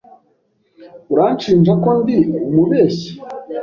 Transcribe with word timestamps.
Uranshinja 1.13 1.73
ko 1.83 1.89
ndi 1.99 2.17
umubeshyi? 2.49 3.11